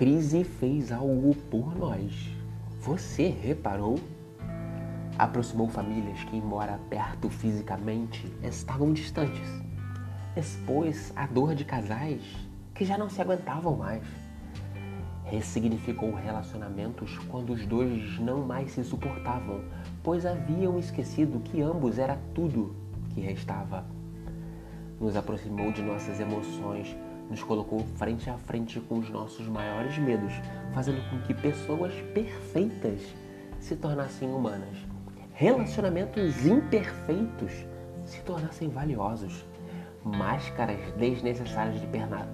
[0.00, 2.34] crise fez algo por nós.
[2.80, 4.00] Você reparou?
[5.18, 9.46] Aproximou famílias que, embora perto fisicamente, estavam distantes.
[10.34, 12.22] Expôs a dor de casais
[12.74, 14.02] que já não se aguentavam mais.
[15.24, 19.62] Ressignificou relacionamentos quando os dois não mais se suportavam,
[20.02, 22.74] pois haviam esquecido que ambos era tudo
[23.10, 23.84] que restava.
[24.98, 26.96] Nos aproximou de nossas emoções,
[27.30, 30.32] nos colocou frente a frente com os nossos maiores medos,
[30.74, 33.00] fazendo com que pessoas perfeitas
[33.60, 34.76] se tornassem humanas.
[35.32, 37.52] Relacionamentos imperfeitos
[38.04, 39.44] se tornassem valiosos.
[40.04, 41.86] Máscaras desnecessárias de,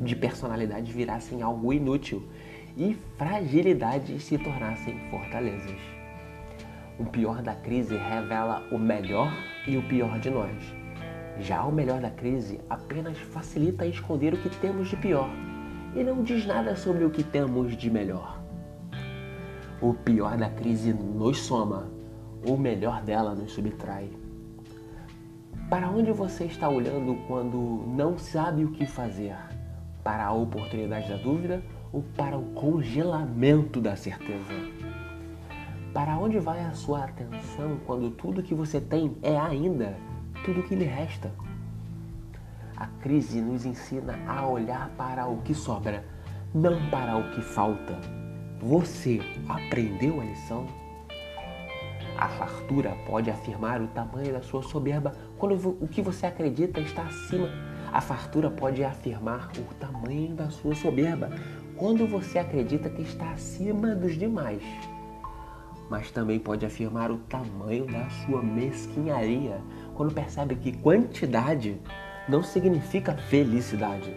[0.00, 2.28] de personalidade virassem algo inútil
[2.76, 5.78] e fragilidades se tornassem fortalezas.
[6.98, 9.32] O pior da crise revela o melhor
[9.66, 10.54] e o pior de nós.
[11.40, 15.30] Já o melhor da crise apenas facilita esconder o que temos de pior
[15.96, 18.38] e não diz nada sobre o que temos de melhor.
[19.80, 21.88] O pior da crise nos soma,
[22.46, 24.10] o melhor dela nos subtrai.
[25.70, 29.34] Para onde você está olhando quando não sabe o que fazer?
[30.04, 34.52] Para a oportunidade da dúvida ou para o congelamento da certeza?
[35.94, 39.96] Para onde vai a sua atenção quando tudo que você tem é ainda
[40.44, 41.30] tudo o que lhe resta.
[42.76, 46.04] A crise nos ensina a olhar para o que sobra,
[46.54, 47.98] não para o que falta.
[48.60, 50.66] Você aprendeu a lição?
[52.16, 57.02] A fartura pode afirmar o tamanho da sua soberba quando o que você acredita está
[57.02, 57.48] acima.
[57.92, 61.30] A fartura pode afirmar o tamanho da sua soberba
[61.76, 64.62] quando você acredita que está acima dos demais.
[65.88, 69.60] Mas também pode afirmar o tamanho da sua mesquinharia
[70.00, 71.78] quando percebe que quantidade
[72.26, 74.10] não significa felicidade.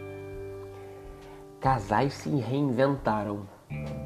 [1.59, 3.45] Casais se reinventaram,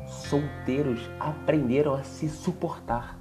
[0.07, 3.19] solteiros aprenderam a se suportar.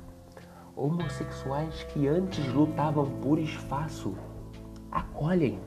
[0.74, 4.16] Homossexuais que antes lutavam por espaço
[4.90, 5.60] acolhem.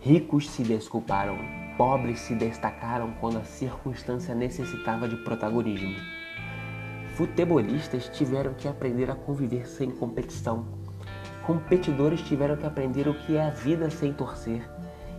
[0.00, 1.38] Ricos se desculparam,
[1.78, 5.94] pobres se destacaram quando a circunstância necessitava de protagonismo.
[7.14, 10.81] Futebolistas tiveram que aprender a conviver sem competição
[11.42, 14.68] competidores tiveram que aprender o que é a vida sem torcer,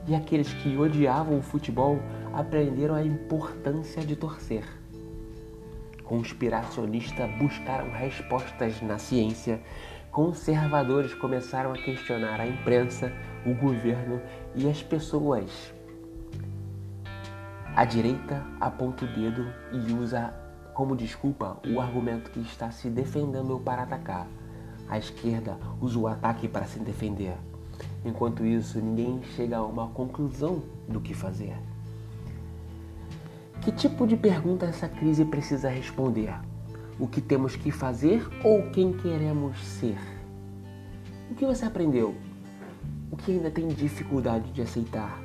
[0.08, 2.00] e aqueles que odiavam o futebol
[2.34, 4.64] aprenderam a importância de torcer.
[6.04, 9.62] Conspiracionistas buscaram respostas na ciência,
[10.12, 13.12] conservadores começaram a questionar a imprensa,
[13.46, 14.22] o governo
[14.56, 15.74] e as pessoas.
[17.76, 20.34] A direita aponta o dedo e usa
[20.74, 24.28] como desculpa o argumento que está se defendendo para atacar.
[24.88, 27.36] A esquerda usa o ataque para se defender.
[28.06, 31.56] Enquanto isso, ninguém chega a uma conclusão do que fazer.
[33.62, 36.34] Que tipo de pergunta essa crise precisa responder?
[37.00, 39.98] O que temos que fazer ou quem queremos ser?
[41.32, 42.14] O que você aprendeu?
[43.10, 45.18] O que ainda tem dificuldade de aceitar?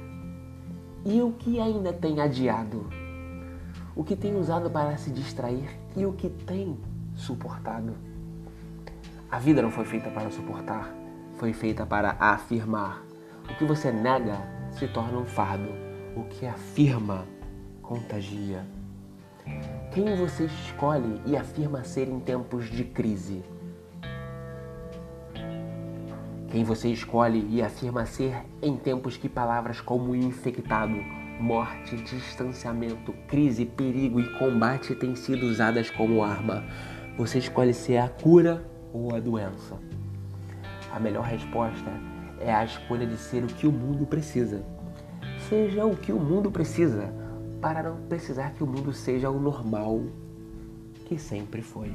[1.05, 2.87] E o que ainda tem adiado?
[3.97, 6.79] O que tem usado para se distrair e o que tem
[7.17, 7.93] suportado?
[9.31, 10.91] A vida não foi feita para suportar,
[11.37, 13.05] foi feita para afirmar.
[13.45, 14.39] O que você nega
[14.71, 15.69] se torna um fardo,
[16.17, 17.27] o que afirma
[17.83, 18.65] contagia.
[19.93, 23.45] Quem você escolhe e afirma ser em tempos de crise?
[26.51, 30.97] Quem você escolhe e afirma ser em tempos que palavras como infectado,
[31.39, 36.65] morte, distanciamento, crise, perigo e combate têm sido usadas como arma.
[37.19, 39.77] Você escolhe ser a cura ou a doença?
[40.93, 41.91] A melhor resposta
[42.41, 44.63] é a escolha de ser o que o mundo precisa.
[45.49, 47.13] Seja o que o mundo precisa,
[47.61, 50.03] para não precisar que o mundo seja o normal
[51.07, 51.93] que sempre foi.